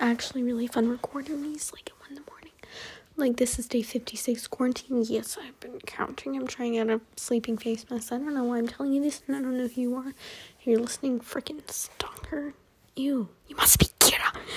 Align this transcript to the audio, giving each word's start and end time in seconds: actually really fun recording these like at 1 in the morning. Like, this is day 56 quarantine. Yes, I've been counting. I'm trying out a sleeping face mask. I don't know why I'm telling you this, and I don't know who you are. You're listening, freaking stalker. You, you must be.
actually 0.00 0.42
really 0.42 0.66
fun 0.66 0.88
recording 0.88 1.42
these 1.42 1.72
like 1.72 1.90
at 1.90 2.00
1 2.00 2.10
in 2.10 2.14
the 2.16 2.30
morning. 2.30 2.52
Like, 3.18 3.38
this 3.38 3.58
is 3.58 3.66
day 3.66 3.80
56 3.82 4.46
quarantine. 4.48 5.02
Yes, 5.02 5.38
I've 5.42 5.58
been 5.60 5.80
counting. 5.86 6.36
I'm 6.36 6.46
trying 6.46 6.78
out 6.78 6.90
a 6.90 7.00
sleeping 7.16 7.56
face 7.56 7.86
mask. 7.90 8.12
I 8.12 8.18
don't 8.18 8.34
know 8.34 8.44
why 8.44 8.58
I'm 8.58 8.68
telling 8.68 8.92
you 8.92 9.02
this, 9.02 9.22
and 9.26 9.34
I 9.34 9.40
don't 9.40 9.56
know 9.56 9.68
who 9.68 9.80
you 9.80 9.94
are. 9.96 10.12
You're 10.62 10.80
listening, 10.80 11.20
freaking 11.20 11.68
stalker. 11.70 12.52
You, 12.94 13.30
you 13.48 13.56
must 13.56 13.78
be. 13.78 13.85